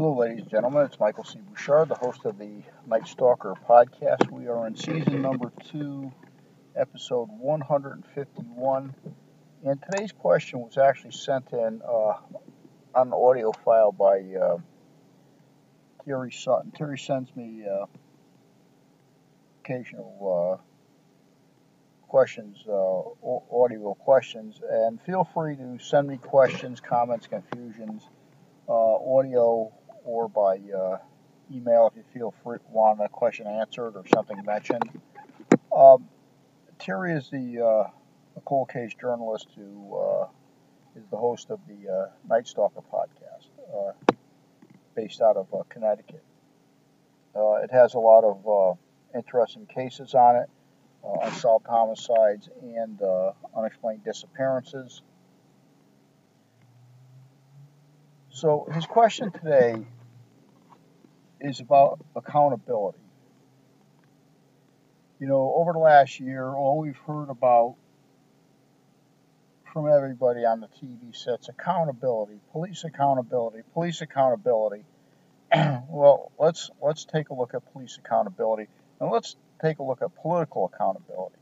Hello, 0.00 0.16
ladies 0.16 0.40
and 0.40 0.50
gentlemen. 0.50 0.86
It's 0.86 0.98
Michael 0.98 1.24
C. 1.24 1.40
Bouchard, 1.46 1.90
the 1.90 1.94
host 1.94 2.24
of 2.24 2.38
the 2.38 2.62
Night 2.86 3.06
Stalker 3.06 3.52
podcast. 3.68 4.30
We 4.30 4.48
are 4.48 4.66
in 4.66 4.74
season 4.74 5.20
number 5.20 5.52
two, 5.70 6.10
episode 6.74 7.28
151. 7.28 8.94
And 9.62 9.82
today's 9.82 10.12
question 10.12 10.60
was 10.60 10.78
actually 10.78 11.10
sent 11.10 11.52
in 11.52 11.82
uh, 11.86 12.14
on 12.94 13.08
an 13.08 13.12
audio 13.12 13.52
file 13.52 13.92
by 13.92 14.20
uh, 14.42 14.56
Terry 16.06 16.32
Sutton. 16.32 16.70
Terry 16.70 16.96
sends 16.96 17.36
me 17.36 17.66
uh, 17.70 17.84
occasional 19.62 20.58
uh, 20.58 22.08
questions, 22.08 22.56
uh, 22.66 23.52
audio 23.54 23.92
questions, 24.00 24.62
and 24.66 24.98
feel 25.02 25.24
free 25.34 25.56
to 25.56 25.78
send 25.78 26.08
me 26.08 26.16
questions, 26.16 26.80
comments, 26.80 27.26
confusions, 27.26 28.08
uh, 28.66 28.72
audio 28.72 29.70
or 30.04 30.28
by 30.28 30.56
uh, 30.56 30.98
email 31.52 31.90
if 31.90 31.96
you 31.96 32.04
feel 32.12 32.34
free 32.42 32.58
want 32.70 33.00
a 33.00 33.08
question 33.08 33.46
answered 33.46 33.96
or 33.96 34.04
something 34.12 34.42
mentioned. 34.44 34.82
Um, 35.76 36.08
Terry 36.78 37.12
is 37.12 37.28
the 37.30 37.60
uh, 37.60 37.90
a 38.36 38.40
cold 38.44 38.70
case 38.70 38.92
journalist 39.00 39.48
who 39.54 39.98
uh, 39.98 40.26
is 40.96 41.04
the 41.10 41.16
host 41.16 41.50
of 41.50 41.60
the 41.68 41.90
uh, 41.90 42.06
Night 42.28 42.46
Stalker 42.46 42.80
podcast, 42.92 43.48
uh, 43.74 44.14
based 44.94 45.20
out 45.20 45.36
of 45.36 45.46
uh, 45.52 45.62
Connecticut. 45.68 46.22
it 47.34 47.70
has 47.70 47.94
a 47.94 47.98
lot 47.98 48.24
of 48.24 48.78
interesting 49.14 49.66
cases 49.66 50.14
on 50.14 50.36
it, 50.36 50.50
unsolved 51.22 51.66
homicides 51.66 52.48
and 52.62 53.00
unexplained 53.56 54.04
disappearances. 54.04 55.02
So 58.40 58.66
his 58.72 58.86
question 58.86 59.30
today 59.32 59.84
is 61.42 61.60
about 61.60 62.00
accountability. 62.16 62.96
You 65.18 65.26
know, 65.26 65.52
over 65.56 65.74
the 65.74 65.78
last 65.78 66.18
year, 66.20 66.46
all 66.46 66.78
we've 66.78 66.96
heard 67.06 67.28
about 67.28 67.74
from 69.74 69.92
everybody 69.92 70.46
on 70.46 70.60
the 70.60 70.68
TV 70.68 71.14
sets 71.14 71.50
accountability, 71.50 72.40
police 72.52 72.82
accountability, 72.84 73.58
police 73.74 74.00
accountability. 74.00 74.84
well, 75.54 76.32
let's 76.38 76.70
let's 76.80 77.04
take 77.04 77.28
a 77.28 77.34
look 77.34 77.52
at 77.52 77.70
police 77.74 77.98
accountability 78.02 78.68
and 79.00 79.10
let's 79.10 79.36
take 79.60 79.80
a 79.80 79.82
look 79.82 80.00
at 80.00 80.16
political 80.22 80.70
accountability. 80.72 81.36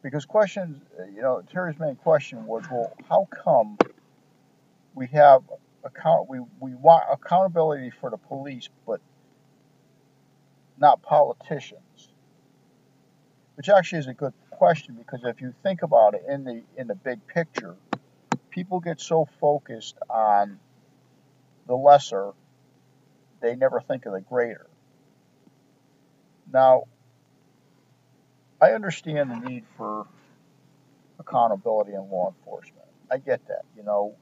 Because 0.00 0.26
questions, 0.26 0.80
you 1.12 1.22
know, 1.22 1.42
Terry's 1.52 1.76
main 1.80 1.96
question 1.96 2.46
was, 2.46 2.62
well, 2.70 2.92
how 3.08 3.26
come 3.42 3.76
we 4.98 5.06
have 5.06 5.42
account 5.84 6.28
we, 6.28 6.40
we 6.58 6.74
want 6.74 7.04
accountability 7.10 7.90
for 8.00 8.10
the 8.10 8.16
police, 8.16 8.68
but 8.84 9.00
not 10.76 11.02
politicians. 11.02 11.82
Which 13.54 13.68
actually 13.68 14.00
is 14.00 14.06
a 14.08 14.14
good 14.14 14.34
question 14.50 14.96
because 14.96 15.20
if 15.24 15.40
you 15.40 15.54
think 15.62 15.82
about 15.82 16.14
it 16.14 16.22
in 16.28 16.44
the 16.44 16.62
in 16.76 16.88
the 16.88 16.94
big 16.96 17.24
picture, 17.28 17.76
people 18.50 18.80
get 18.80 19.00
so 19.00 19.28
focused 19.40 19.96
on 20.10 20.58
the 21.66 21.74
lesser, 21.74 22.32
they 23.40 23.54
never 23.54 23.80
think 23.80 24.06
of 24.06 24.12
the 24.12 24.20
greater. 24.20 24.66
Now, 26.52 26.84
I 28.60 28.72
understand 28.72 29.30
the 29.30 29.36
need 29.36 29.64
for 29.76 30.06
accountability 31.18 31.92
in 31.92 32.10
law 32.10 32.34
enforcement. 32.36 32.86
I 33.10 33.18
get 33.18 33.46
that. 33.48 33.64
You 33.76 33.82
know, 33.82 34.14